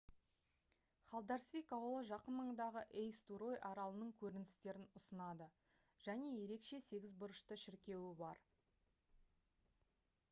[1.09, 5.49] халдарсвик ауылы жақын маңдағы эйстурой аралының көріністерін ұсынады
[6.09, 8.45] және ерекше сегіз бұрышты шіркеуі бар